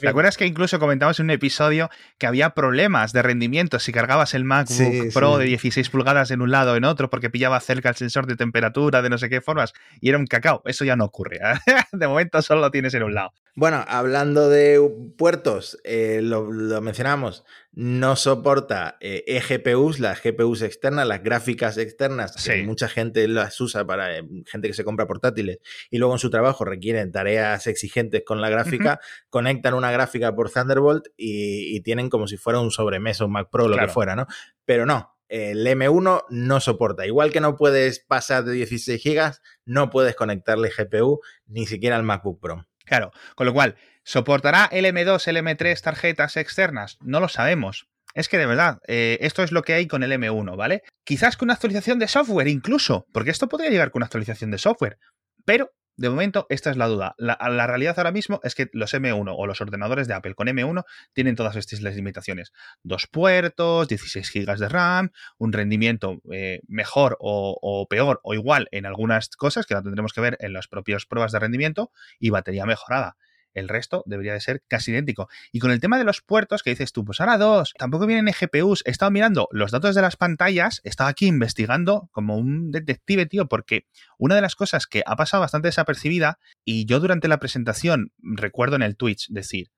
[0.00, 4.34] ¿Te acuerdas que incluso comentamos en un episodio que había problemas de rendimiento si cargabas
[4.34, 7.88] el MacBook Pro de 16 pulgadas en un lado o en otro porque pillaba cerca
[7.88, 10.62] el sensor de temperatura de no sé qué formas y era un cacao?
[10.66, 11.38] Eso ya no ocurre.
[11.38, 11.72] ¿eh?
[11.92, 13.32] De momento solo lo tienes en un lado.
[13.54, 14.80] Bueno, hablando de
[15.18, 16.46] puertos, eh, lo,
[16.80, 23.58] mencionamos, no soporta eh, eGPUs, las GPUs externas, las gráficas externas, que mucha gente las
[23.60, 25.58] usa para eh, gente que se compra portátiles
[25.90, 30.50] y luego en su trabajo requieren tareas exigentes con la gráfica, conectan una gráfica por
[30.50, 34.26] Thunderbolt y, tienen como si fuera un sobremesa, un Mac Pro, lo que fuera, ¿no?
[34.64, 37.06] Pero no, el M1 no soporta.
[37.06, 39.32] Igual que no puedes pasar de 16 GB,
[39.64, 42.66] no puedes conectarle GPU ni siquiera al MacBook Pro.
[42.84, 46.98] Claro, con lo cual, ¿soportará el M2, el M3 tarjetas externas?
[47.00, 47.88] No lo sabemos.
[48.14, 50.82] Es que de verdad, eh, esto es lo que hay con el M1, ¿vale?
[51.04, 54.58] Quizás con una actualización de software incluso, porque esto podría llegar con una actualización de
[54.58, 54.98] software,
[55.44, 57.14] pero de momento, esta es la duda.
[57.18, 60.84] La, realidad ahora mismo es que los M1 o los ordenadores de Apple con M1
[61.12, 62.52] tienen todas estas limitaciones.
[62.82, 68.68] Dos puertos, 16 GB de RAM, un rendimiento eh, mejor o, o, peor o igual
[68.72, 72.30] en algunas cosas que la tendremos que ver en las propias pruebas de rendimiento y
[72.30, 73.16] batería mejorada.
[73.54, 75.28] El resto debería de ser casi idéntico.
[75.52, 78.32] Y con el tema de los puertos, que dices tú, pues ahora dos, tampoco vienen
[78.32, 78.82] GPUs.
[78.86, 83.26] He estado mirando los datos de las pantallas, he estado aquí investigando como un detective,
[83.26, 83.86] tío, porque
[84.18, 88.76] una de las cosas que ha pasado bastante desapercibida, y yo durante la presentación recuerdo
[88.76, 89.70] en el Twitch decir,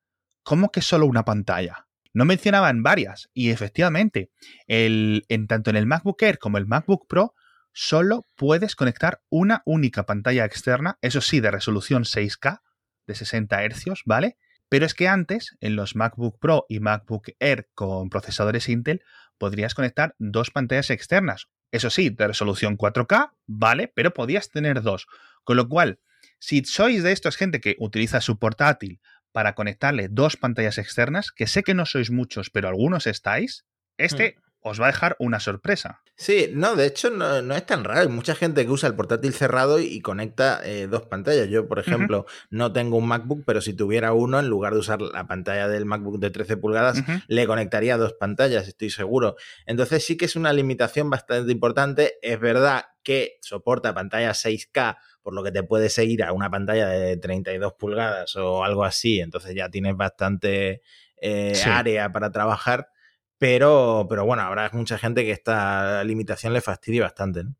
[0.42, 1.86] ¿cómo que solo una pantalla?
[2.12, 4.30] No mencionaban varias, y efectivamente,
[4.68, 7.34] el, en tanto en el MacBook Air como el MacBook Pro,
[7.72, 12.60] solo puedes conectar una única pantalla externa, eso sí, de resolución 6K,
[13.06, 14.36] de 60 Hz, ¿vale?
[14.68, 19.02] Pero es que antes, en los MacBook Pro y MacBook Air con procesadores Intel,
[19.38, 21.48] podrías conectar dos pantallas externas.
[21.70, 23.92] Eso sí, de resolución 4K, ¿vale?
[23.94, 25.06] Pero podías tener dos.
[25.42, 26.00] Con lo cual,
[26.38, 29.00] si sois de estos gente que utiliza su portátil
[29.32, 33.64] para conectarle dos pantallas externas, que sé que no sois muchos, pero algunos estáis,
[33.96, 36.00] este hmm os va a dejar una sorpresa.
[36.16, 38.00] Sí, no, de hecho no, es tan raro.
[38.00, 41.48] Hay mucha gente que usa el portátil cerrado y, conecta eh, dos pantallas.
[41.50, 45.02] Yo, por ejemplo, no tengo un MacBook, pero si tuviera uno, en lugar de usar
[45.02, 49.36] la pantalla del MacBook de 13 pulgadas, le conectaría dos pantallas, estoy seguro.
[49.66, 52.14] Entonces sí que es una limitación bastante importante.
[52.22, 56.88] Es verdad que soporta pantalla 6K, por lo que te puede seguir a una pantalla
[56.88, 59.20] de 32 pulgadas o algo así.
[59.20, 60.80] Entonces ya tienes bastante
[61.20, 62.93] eh, área para trabajar
[63.38, 67.44] pero, pero bueno, habrá mucha gente que esta limitación le fastidie bastante.
[67.44, 67.54] ¿no?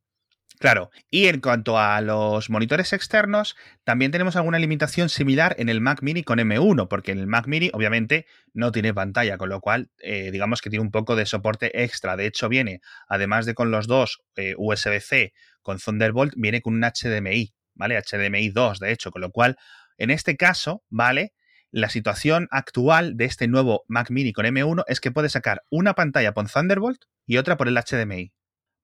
[0.60, 5.80] Claro, y en cuanto a los monitores externos, también tenemos alguna limitación similar en el
[5.80, 9.90] Mac Mini con M1, porque el Mac Mini obviamente no tiene pantalla, con lo cual
[9.98, 12.16] eh, digamos que tiene un poco de soporte extra.
[12.16, 16.82] De hecho, viene, además de con los dos eh, USB-C con Thunderbolt, viene con un
[16.82, 18.00] HDMI, ¿vale?
[18.00, 19.56] HDMI 2, de hecho, con lo cual
[19.98, 21.34] en este caso, ¿vale?
[21.74, 25.94] La situación actual de este nuevo Mac Mini con M1 es que puede sacar una
[25.94, 28.32] pantalla por Thunderbolt y otra por el HDMI,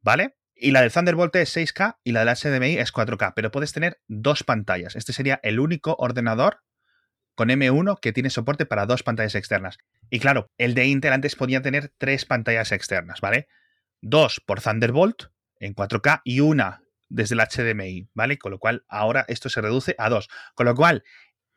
[0.03, 0.35] ¿vale?
[0.57, 4.01] Y la del Thunderbolt es 6K y la del HDMI es 4K, pero puedes tener
[4.09, 4.97] dos pantallas.
[4.97, 6.63] Este sería el único ordenador
[7.37, 9.79] con M1 que tiene soporte para dos pantallas externas.
[10.11, 13.47] Y claro, el de Intel antes podía tener tres pantallas externas, ¿vale?
[14.01, 15.27] Dos por Thunderbolt
[15.61, 18.37] en 4K y una desde el HDMI, ¿vale?
[18.37, 20.29] Con lo cual ahora esto se reduce a dos.
[20.57, 21.05] Con lo cual,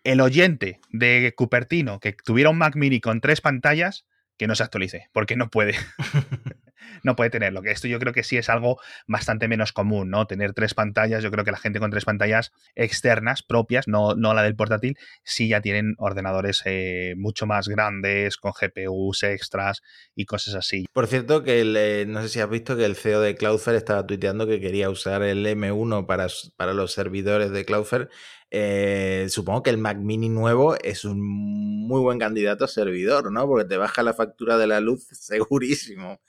[0.04, 4.06] el oyente de Cupertino que tuviera un Mac mini con tres pantallas,
[4.38, 5.76] que no se actualice, porque no puede.
[7.04, 7.62] no puede tenerlo.
[7.62, 10.28] Que esto yo creo que sí es algo bastante menos común, ¿no?
[10.28, 14.34] Tener tres pantallas, yo creo que la gente con tres pantallas externas, propias, no, no
[14.34, 19.82] la del portátil, sí ya tienen ordenadores eh, mucho más grandes, con GPUs extras
[20.16, 20.86] y cosas así.
[20.94, 24.06] Por cierto, que eh, no sé si has visto que el CEO de Cloudflare estaba
[24.06, 28.10] tuiteando que quería usar el M1 para, para los servidores de Cloudflare
[28.56, 31.20] eh, supongo que el Mac Mini nuevo es un
[31.88, 33.48] muy buen candidato a servidor, ¿no?
[33.48, 36.22] Porque te baja la factura de la luz segurísimo.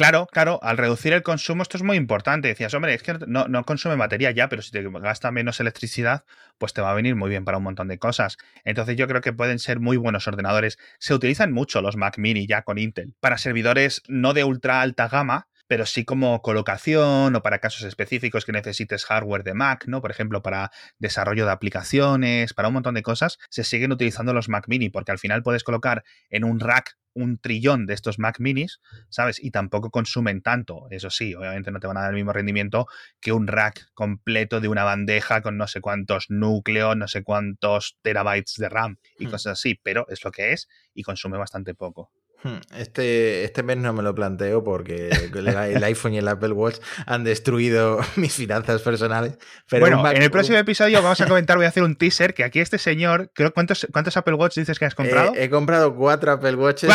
[0.00, 2.48] Claro, claro, al reducir el consumo esto es muy importante.
[2.48, 6.24] Decías, hombre, es que no, no, consume batería ya, pero si te gasta menos electricidad,
[6.56, 8.38] pues te va a venir muy bien para un montón de cosas.
[8.64, 10.78] Entonces yo creo que pueden ser muy buenos ordenadores.
[11.00, 15.06] Se utilizan mucho los Mac Mini ya con Intel para servidores no de ultra alta
[15.06, 20.00] gama, pero sí como colocación o para casos específicos que necesites hardware de Mac, ¿no?
[20.00, 24.48] Por ejemplo, para desarrollo de aplicaciones, para un montón de cosas, se siguen utilizando los
[24.48, 28.40] Mac Mini, porque al final puedes colocar en un rack un trillón de estos Mac
[28.40, 28.80] minis,
[29.10, 29.38] ¿sabes?
[29.40, 30.88] Y tampoco consumen tanto.
[30.90, 32.88] Eso sí, obviamente no te van a dar el mismo rendimiento
[33.20, 37.96] que un rack completo de una bandeja con no sé cuántos núcleos, no sé cuántos
[38.02, 39.30] terabytes de RAM y hmm.
[39.30, 42.10] cosas así, pero es lo que es y consume bastante poco.
[42.42, 46.78] Hmm, este, este mes no me lo planteo porque el, iPhone y el Apple Watch
[47.06, 49.38] han destruido mis finanzas personales.
[49.68, 52.44] Pero bueno, en el próximo episodio vamos a comentar, voy a hacer un teaser, que
[52.44, 55.32] aquí este señor, ¿cuántos, cuántos Apple Watch dices que has comprado?
[55.36, 56.90] he comprado cuatro Apple Watches.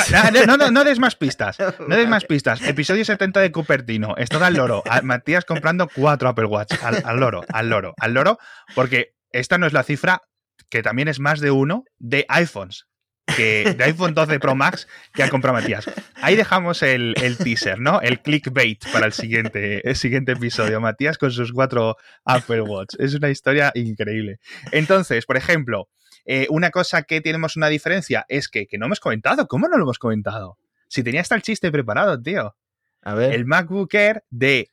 [0.48, 2.62] No, no, no, des más pistas, no des más pistas.
[2.62, 4.84] Episodio 70 de Cupertino, esto al loro.
[5.04, 8.38] Matías comprando cuatro Apple Watch, al, al loro, al loro, al loro,
[8.74, 10.22] porque esta no es la cifra
[10.70, 12.88] que también es más de uno de iPhones
[13.26, 15.90] que, de iPhone 12 Pro Max que ha comprado Matías.
[16.22, 18.02] Ahí dejamos el, teaser, ¿no?
[18.02, 20.80] El clickbait para el siguiente, el siguiente episodio.
[20.82, 22.96] Matías con sus cuatro Apple Watch.
[23.00, 24.40] Es una historia increíble.
[24.72, 25.90] Entonces, por ejemplo,
[26.26, 29.48] eh, una cosa que tenemos una diferencia es que, que no hemos comentado.
[29.48, 30.58] ¿Cómo no lo hemos comentado?
[30.88, 32.56] Si tenía hasta el chiste preparado, tío.
[33.02, 33.34] A ver.
[33.34, 34.70] El MacBook Air de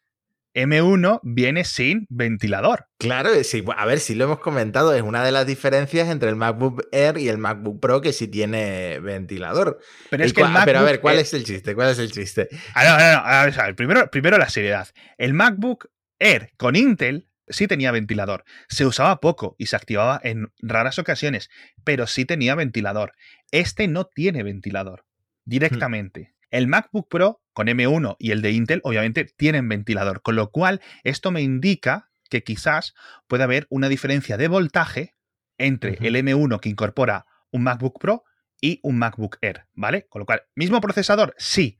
[0.54, 2.86] M1 viene sin ventilador.
[2.98, 6.36] Claro, sí, a ver, si lo hemos comentado, es una de las diferencias entre el
[6.36, 9.80] MacBook Air y el MacBook Pro que sí tiene ventilador.
[10.10, 11.74] Pero, es que pero a ver, ¿cuál es el chiste?
[11.74, 12.48] ¿Cuál es el chiste?
[12.74, 14.88] Ah, no, no, a ver, a ver, primero, primero la seriedad.
[15.18, 18.44] El MacBook Air con Intel sí tenía ventilador.
[18.68, 21.50] Se usaba poco y se activaba en raras ocasiones,
[21.84, 23.12] pero sí tenía ventilador.
[23.50, 25.50] Este no tiene ventilador hmm.
[25.50, 26.34] directamente.
[26.52, 30.80] El MacBook Pro con M1 y el de Intel obviamente tienen ventilador, con lo cual
[31.02, 32.94] esto me indica que quizás
[33.26, 35.16] pueda haber una diferencia de voltaje
[35.58, 38.24] entre el M1 que incorpora un MacBook Pro
[38.60, 40.06] y un MacBook Air, ¿vale?
[40.08, 41.78] Con lo cual, mismo procesador, sí,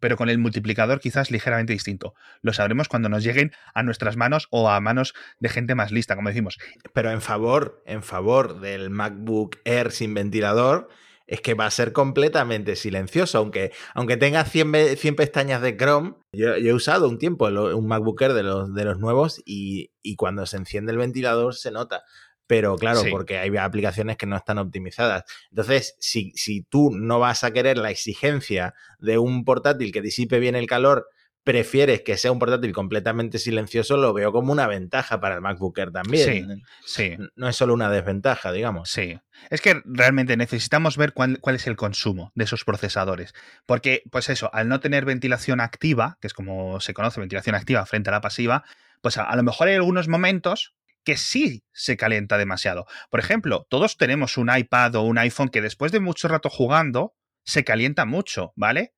[0.00, 2.14] pero con el multiplicador quizás ligeramente distinto.
[2.42, 6.14] Lo sabremos cuando nos lleguen a nuestras manos o a manos de gente más lista,
[6.14, 6.58] como decimos.
[6.92, 10.88] Pero en favor, en favor del MacBook Air sin ventilador,
[11.30, 16.14] es que va a ser completamente silencioso, aunque, aunque tenga 100, 100 pestañas de Chrome.
[16.32, 20.44] Yo, he usado un tiempo un MacBook Air de los, de los nuevos y, cuando
[20.44, 22.02] se enciende el ventilador se nota
[22.48, 25.22] pero claro, porque hay aplicaciones que no están optimizadas.
[25.50, 30.40] Entonces, si, si, tú no vas a querer la exigencia de un portátil que disipe
[30.40, 31.06] bien el calor
[31.44, 35.78] prefieres que sea un portátil completamente silencioso, lo veo como una ventaja para el MacBook
[35.78, 36.62] Air también.
[36.84, 38.90] Sí, No es solo una desventaja, digamos.
[38.90, 39.18] Sí.
[39.48, 43.32] Es que realmente necesitamos ver cuál, es el consumo de esos procesadores.
[43.64, 47.86] Porque, pues eso, al no tener ventilación activa, que es como se conoce ventilación activa
[47.86, 48.64] frente a la pasiva,
[49.00, 50.74] pues a, a lo mejor hay algunos momentos
[51.04, 52.86] que sí se calienta demasiado.
[53.08, 57.14] Por ejemplo, todos tenemos un iPad o un iPhone que después de mucho rato jugando
[57.44, 58.92] se calienta mucho, ¿vale?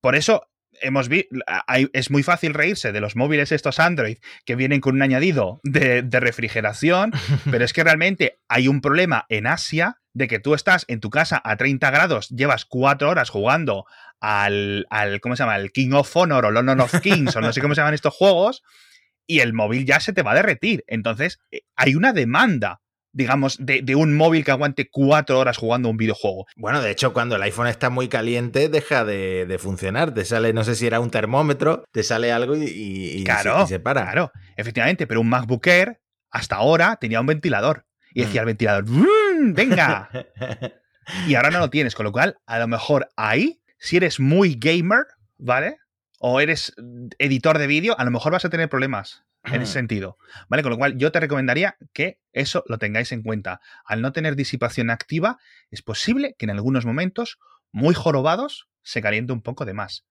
[0.00, 0.48] Por eso
[0.80, 1.08] hemos
[1.92, 6.02] es muy fácil reírse de los móviles estos Android que vienen con un añadido de,
[6.10, 7.12] refrigeración,
[7.50, 11.10] pero es que realmente hay un problema en Asia de que tú estás en tu
[11.10, 13.84] casa a 30 grados, llevas cuatro horas jugando
[14.20, 15.56] al, al ¿cómo se llama?
[15.56, 18.14] El King of Honor o London of Kings o no sé cómo se llaman estos
[18.14, 18.62] juegos,
[19.26, 20.84] y el móvil ya se te va a derretir.
[20.86, 22.80] Entonces, eh, hay una demanda
[23.16, 26.46] digamos, de, un móvil que aguante cuatro horas jugando un videojuego.
[26.54, 30.12] Bueno, de hecho, cuando el iPhone está muy caliente, deja de, funcionar.
[30.12, 34.02] Te sale, no sé si era un termómetro, te sale algo y, claro, se, para.
[34.02, 35.98] Claro, efectivamente, pero un MacBook Air
[36.30, 37.86] hasta ahora tenía un ventilador.
[38.12, 40.10] y decía el ventilador, "Mm, venga.
[41.26, 44.56] y ahora no lo tienes, con lo cual, a lo mejor ahí, si eres muy
[44.58, 45.04] gamer,
[45.38, 45.78] ¿vale?
[46.18, 46.72] O eres
[47.18, 50.62] editor de vídeo, a lo mejor vas a tener problemas en ese sentido, ¿vale?
[50.64, 53.60] Con lo cual, yo te recomendaría que eso lo tengáis en cuenta.
[53.84, 55.38] Al no tener disipación activa,
[55.70, 57.38] es posible que en algunos momentos,
[57.70, 60.04] muy jorobados, se caliente un poco de más.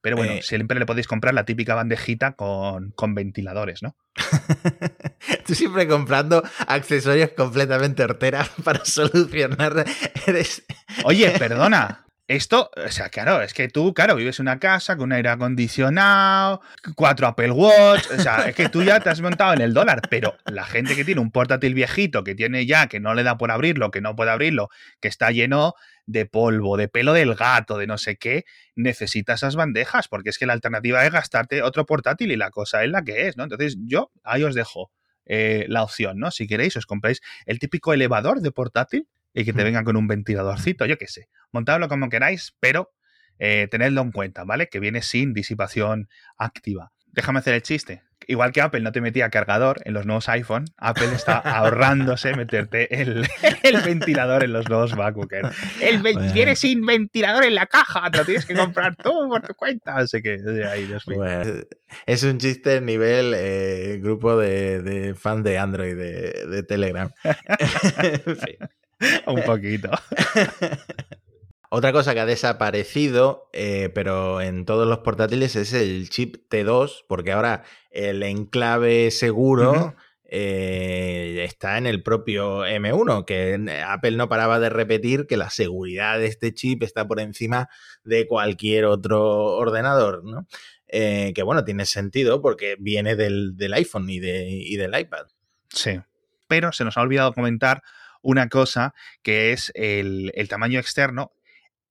[0.00, 0.42] Pero bueno, Eh.
[0.42, 3.96] siempre le podéis comprar la típica bandejita con, con ventiladores, ¿no?
[5.46, 9.84] Tú siempre comprando accesorios completamente horteras para solucionar.
[10.26, 10.64] Eres.
[11.04, 12.06] Oye, perdona.
[12.30, 15.30] Esto, o sea, claro, es que tú, claro, vives en una casa con un aire
[15.30, 16.60] acondicionado,
[16.94, 20.00] cuatro Apple Watch, o sea, es que tú ya te has montado en el dólar,
[20.08, 23.36] pero la gente que tiene un portátil viejito, que tiene ya, que no le da
[23.36, 24.68] por abrirlo, que no puede abrirlo,
[25.00, 25.74] que está lleno
[26.06, 28.44] de polvo, de pelo del gato, de no sé qué,
[28.76, 32.84] necesita esas bandejas, porque es que la alternativa es gastarte otro portátil y la cosa
[32.84, 33.42] es la que es, ¿no?
[33.42, 34.92] Entonces yo ahí os dejo
[35.26, 36.30] eh, la opción, ¿no?
[36.30, 39.64] Si queréis, os compráis el típico elevador de portátil y que te Mm.
[39.64, 41.28] venga con un ventiladorcito, yo qué sé.
[41.52, 42.90] Montadlo como queráis, pero
[43.38, 44.68] eh, tenedlo en cuenta, ¿vale?
[44.68, 46.92] Que viene sin disipación activa.
[47.06, 48.02] Déjame hacer el chiste.
[48.26, 53.00] Igual que Apple no te metía cargador en los nuevos iPhone, Apple está ahorrándose meterte
[53.00, 53.26] el,
[53.62, 55.46] el ventilador en los nuevos MacBook Air.
[55.80, 56.32] El ven- Bueno.
[56.34, 59.96] viene sin ventilador en la caja, te lo tienes que comprar tú por tu cuenta.
[59.96, 60.36] Así que,
[60.70, 61.16] ahí, Dios mío.
[61.18, 61.62] Bueno,
[62.06, 67.10] es un chiste nivel eh, grupo de, de fans de Android de, de Telegram.
[68.26, 68.56] En fin.
[69.26, 69.90] Un poquito.
[71.72, 77.04] Otra cosa que ha desaparecido, eh, pero en todos los portátiles, es el chip T2,
[77.08, 84.58] porque ahora el enclave seguro eh, está en el propio M1, que Apple no paraba
[84.58, 87.68] de repetir que la seguridad de este chip está por encima
[88.02, 89.22] de cualquier otro
[89.56, 90.48] ordenador, ¿no?
[90.88, 95.26] Eh, que bueno, tiene sentido porque viene del, del iPhone y, de, y del iPad.
[95.68, 96.00] Sí.
[96.48, 97.82] Pero se nos ha olvidado comentar
[98.22, 101.32] una cosa que es el, el tamaño externo.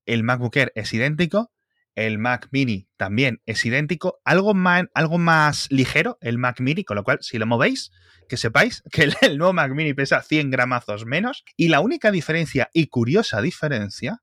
[0.06, 1.52] El MacBook Air es idéntico,
[1.96, 6.96] el Mac Mini también es idéntico, algo más, algo más ligero, el Mac Mini, con
[6.96, 7.92] lo cual, si lo movéis,
[8.30, 11.44] que sepáis que el, el nuevo Mac Mini pesa 100 gramazos menos.
[11.58, 14.22] Y la única diferencia, y curiosa diferencia,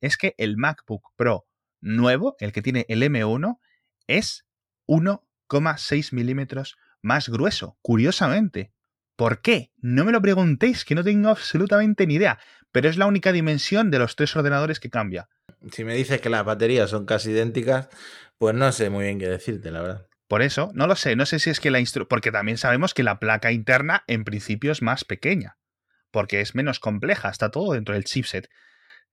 [0.00, 1.46] es que el MacBook Pro
[1.80, 3.58] nuevo, el que tiene el M1,
[4.06, 4.46] es
[4.86, 8.72] 1,6 milímetros más grueso, curiosamente.
[9.16, 9.72] ¿Por qué?
[9.80, 12.38] No me lo preguntéis, que no tengo absolutamente ni idea,
[12.70, 15.28] pero es la única dimensión de los tres ordenadores que cambia.
[15.72, 17.88] Si me dices que las baterías son casi idénticas,
[18.36, 20.06] pues no sé muy bien qué decirte, la verdad.
[20.28, 22.92] Por eso, no lo sé, no sé si es que la instru porque también sabemos
[22.92, 25.56] que la placa interna en principio es más pequeña,
[26.10, 28.50] porque es menos compleja, está todo dentro del chipset.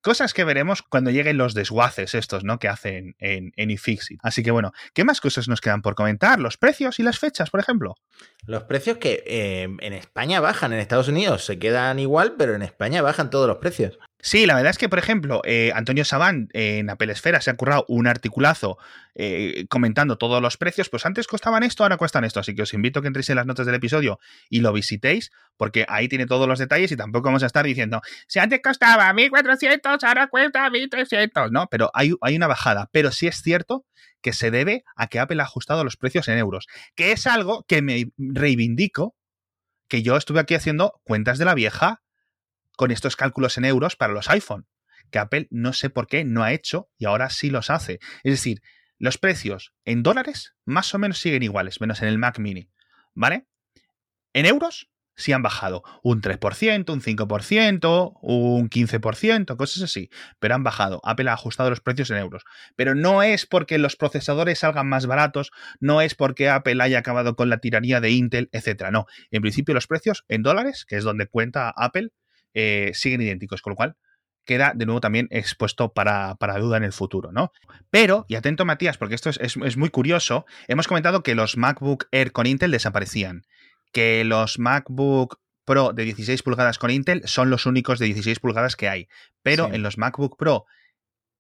[0.03, 2.59] Cosas que veremos cuando lleguen los desguaces estos, ¿no?
[2.59, 4.19] Que hacen en, en iFixit.
[4.21, 6.39] Así que bueno, ¿qué más cosas nos quedan por comentar?
[6.39, 7.95] ¿Los precios y las fechas, por ejemplo?
[8.45, 12.61] Los precios que eh, en España bajan, en Estados Unidos se quedan igual, pero en
[12.61, 13.97] España bajan todos los precios.
[14.25, 17.51] Sí, la verdad es que, por ejemplo, eh, Antonio Sabán eh, en Apple Esfera se
[17.51, 18.77] ha currado un articulazo
[19.15, 20.87] eh, comentando todos los precios.
[20.87, 22.39] Pues antes costaban esto, ahora cuestan esto.
[22.39, 25.31] Así que os invito a que entréis en las notas del episodio y lo visitéis,
[25.57, 29.11] porque ahí tiene todos los detalles y tampoco vamos a estar diciendo, si antes costaba
[29.11, 31.51] 1400, ahora cuesta 1300.
[31.51, 32.87] No, pero hay, hay una bajada.
[32.93, 33.85] Pero sí es cierto
[34.21, 37.65] que se debe a que Apple ha ajustado los precios en euros, que es algo
[37.67, 39.17] que me reivindico,
[39.89, 42.02] que yo estuve aquí haciendo cuentas de la vieja
[42.77, 44.67] con estos cálculos en euros para los iPhone,
[45.11, 47.99] que Apple no sé por qué no ha hecho y ahora sí los hace.
[48.23, 48.61] Es decir,
[48.97, 52.69] los precios en dólares más o menos siguen iguales, menos en el Mac mini,
[53.13, 53.47] ¿vale?
[54.33, 60.09] En euros sí han bajado un 3%, un 5%, un 15%, cosas así,
[60.39, 61.01] pero han bajado.
[61.03, 62.43] Apple ha ajustado los precios en euros.
[62.75, 67.35] Pero no es porque los procesadores salgan más baratos, no es porque Apple haya acabado
[67.35, 68.91] con la tiranía de Intel, etcétera.
[68.91, 72.09] No, en principio los precios en dólares, que es donde cuenta Apple,
[72.53, 73.95] eh, siguen idénticos, con lo cual
[74.45, 77.51] queda de nuevo también expuesto para, para, duda en el futuro, ¿no?
[77.89, 81.55] Pero, y atento Matías, porque esto es, es, es, muy curioso, hemos comentado que los
[81.55, 83.43] MacBook Air con Intel desaparecían,
[83.93, 88.75] que los MacBook Pro de 16 pulgadas con Intel son los únicos de 16 pulgadas
[88.75, 89.07] que hay,
[89.43, 89.75] pero sí.
[89.75, 90.65] en los MacBook Pro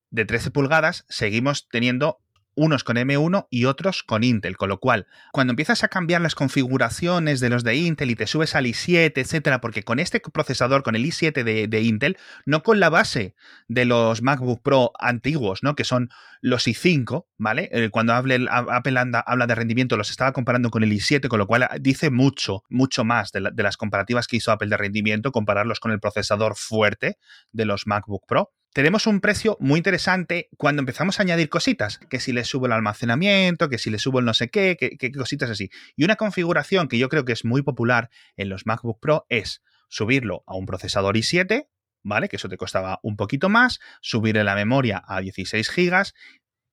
[0.09, 2.19] de 13 pulgadas seguimos teniendo
[2.55, 6.35] unos con M1 y otros con Intel, con lo cual, cuando empiezas a cambiar las
[6.35, 10.83] configuraciones de los de Intel y te subes al i7, etcétera, porque con este procesador,
[10.83, 13.35] con el i7 de, Intel, no con la base
[13.67, 15.75] de los MacBook Pro antiguos, ¿no?
[15.75, 16.09] Que son
[16.41, 17.69] los i5, ¿vale?
[17.71, 21.39] Eh, cuando hable, Apple anda, habla de rendimiento, los estaba comparando con el i7, con
[21.39, 25.31] lo cual dice mucho, mucho más de, de las comparativas que hizo Apple de rendimiento,
[25.31, 27.17] compararlos con el procesador fuerte
[27.51, 32.19] de los MacBook Pro tenemos un precio muy interesante cuando empezamos a añadir cositas, que
[32.19, 35.11] si le subo el almacenamiento, que si le subo el no sé qué, que, que,
[35.11, 35.69] cositas así.
[35.95, 39.61] Y una configuración que yo creo que es muy popular en los MacBook Pro es
[39.89, 41.67] subirlo a un procesador i7,
[42.01, 42.29] ¿vale?
[42.29, 46.15] Que eso te costaba un poquito más, subirle la memoria a 16 gigas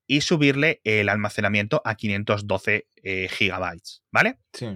[0.07, 4.39] y subirle el almacenamiento a 512 eh, gigabytes, ¿vale?
[4.53, 4.67] Sí.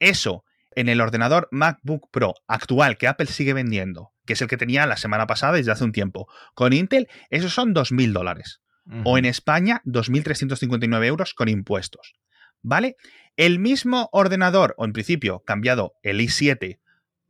[0.00, 0.44] Eso
[0.76, 4.86] en el ordenador MacBook Pro actual que Apple sigue vendiendo, que es el que tenía
[4.86, 8.60] la semana pasada desde hace un tiempo, con Intel, esos son 2.000 dólares.
[9.04, 12.16] O en España, 2.359 euros con impuestos.
[12.60, 12.96] ¿Vale?
[13.36, 16.80] El mismo ordenador, o en principio cambiado el i7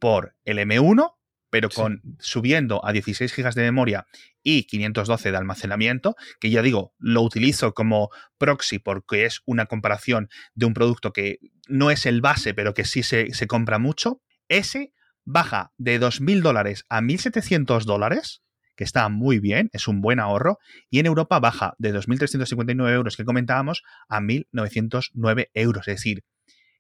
[0.01, 1.15] por el M1,
[1.51, 4.07] pero con subiendo a 16 GB de memoria
[4.45, 10.29] y 512 de almacenamiento, que ya digo, lo utilizo como proxy porque es una comparación
[10.55, 14.21] de un producto que no es el base, pero que sí se, se compra mucho,
[14.49, 14.93] ese
[15.25, 18.43] baja de 2.000 dólares a 1.700 dólares,
[18.77, 20.59] que está muy bien, es un buen ahorro,
[20.91, 25.89] y en Europa baja de 2.359 euros que comentábamos a 1.909 euros.
[25.89, 26.25] Es decir,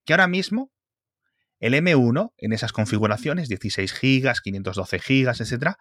[0.05, 0.71] que ahora mismo
[1.61, 5.79] el M1 en esas configuraciones, 16 gigas, 512 gigas, etcétera,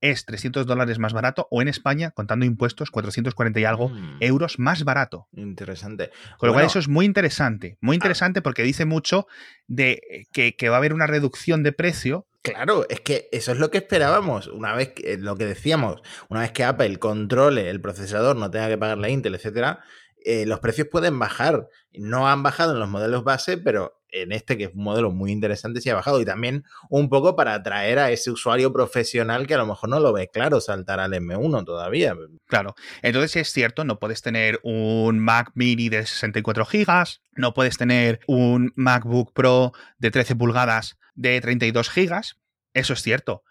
[0.00, 4.16] es 300 dólares más barato o en España, contando impuestos, 440 y algo mm.
[4.20, 5.28] euros más barato.
[5.34, 6.10] Interesante.
[6.38, 7.96] Con lo cual eso es muy interesante, muy ah.
[7.96, 9.26] interesante porque dice mucho
[9.66, 12.26] de que, que, va a haber una reducción de precio.
[12.42, 14.46] Claro, es que eso es lo que esperábamos.
[14.46, 18.68] Una vez que, lo que decíamos, una vez que Apple controle el procesador, no tenga
[18.68, 19.80] que pagar la Intel, etcétera,
[20.24, 21.68] eh, los precios pueden bajar.
[21.92, 25.30] No han bajado en los modelos base, pero en este, que es un modelo muy
[25.32, 26.20] interesante, sí ha bajado.
[26.20, 30.00] Y también un poco para atraer a ese usuario profesional que a lo mejor no
[30.00, 32.16] lo ve claro saltar al M1 todavía.
[32.46, 32.74] Claro.
[33.02, 38.20] Entonces es cierto, no puedes tener un Mac mini de 64 gigas, no puedes tener
[38.26, 42.36] un MacBook Pro de 13 pulgadas de 32 gigas.
[42.74, 43.42] Eso es cierto.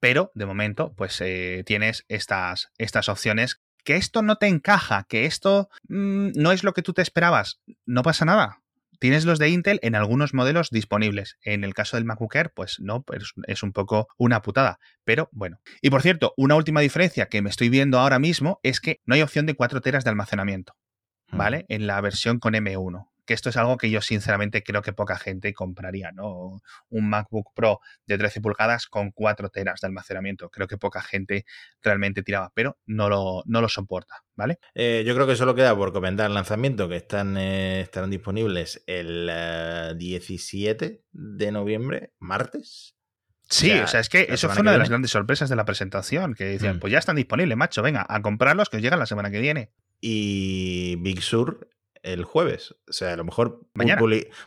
[0.00, 5.26] Pero de momento, pues eh, tienes estas, estas opciones que esto no te encaja, que
[5.26, 8.59] esto mm, no es lo que tú te esperabas, no pasa nada.
[9.00, 11.38] Tienes los de Intel en algunos modelos disponibles.
[11.42, 14.78] En el caso del MacBook Air, pues no, pues es un poco una putada.
[15.04, 15.58] Pero bueno.
[15.82, 19.14] Y por cierto, una última diferencia que me estoy viendo ahora mismo es que no
[19.14, 20.74] hay opción de 4 teras de almacenamiento.
[21.32, 21.64] ¿Vale?
[21.68, 25.16] En la versión con M1 que esto es algo que yo sinceramente creo que poca
[25.16, 26.60] gente compraría, ¿no?
[26.88, 30.50] Un MacBook Pro de 13 pulgadas con 4 teras de almacenamiento.
[30.50, 31.44] Creo que poca gente
[31.80, 34.58] realmente tiraba, pero no lo, no lo soporta, ¿vale?
[34.74, 38.82] Eh, yo creo que solo queda por comentar el lanzamiento, que están, eh, estarán disponibles
[38.88, 39.30] el
[39.96, 42.96] 17 eh, de noviembre, martes.
[43.48, 46.34] Sí, o sea, es que eso fue una de las grandes sorpresas de la presentación,
[46.34, 46.80] que decían, mm.
[46.80, 49.70] pues ya están disponibles, macho, venga, a comprarlos que os llegan la semana que viene.
[50.00, 51.68] Y Big Sur
[52.02, 52.74] el jueves.
[52.88, 53.66] O sea, a lo mejor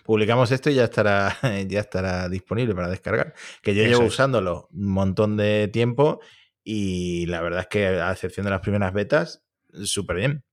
[0.04, 1.38] publicamos esto y ya estará,
[1.68, 3.34] ya estará disponible para descargar.
[3.62, 6.20] Que yo llevo usándolo un montón de tiempo
[6.64, 9.43] y la verdad es que a excepción de las primeras betas,
[9.84, 10.43] súper bien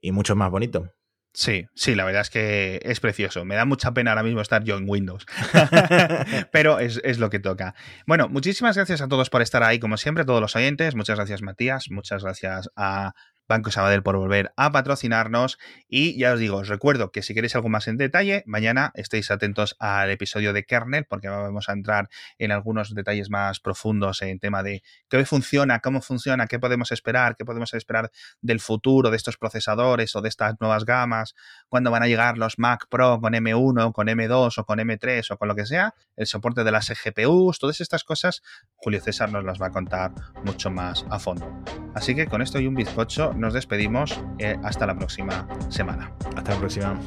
[0.00, 0.92] y mucho más bonito.
[1.36, 3.44] Sí, sí, la verdad es que es precioso.
[3.44, 5.26] Me da mucha pena ahora mismo estar yo en Windows.
[6.50, 7.74] Pero es, es, lo que toca.
[8.06, 10.94] Bueno, muchísimas gracias a todos por estar ahí, como siempre, todos los oyentes.
[10.94, 11.90] Muchas gracias, Matías.
[11.90, 13.12] Muchas gracias a
[13.48, 15.58] Banco Sabadell por volver a patrocinarnos.
[15.88, 19.30] Y ya os digo, os recuerdo que si queréis algo más en detalle, mañana estéis
[19.30, 24.38] atentos al episodio de Kernel, porque vamos a entrar en algunos detalles más profundos en
[24.38, 29.16] tema de qué funciona, cómo funciona, qué podemos esperar, qué podemos esperar del futuro de
[29.16, 31.34] estos procesadores o de estas nuevas gamas,
[31.68, 35.36] cuándo van a llegar los Mac Pro con M1, con M2 o con M3 o
[35.36, 38.42] con lo que sea, el soporte de las GPUs, todas estas cosas,
[38.74, 40.12] Julio César nos las va a contar
[40.44, 41.46] mucho más a fondo.
[41.94, 44.20] Así que con esto y un bizcocho nos despedimos.
[44.38, 46.10] Eh, hasta la próxima semana.
[46.36, 46.98] Hasta la próxima.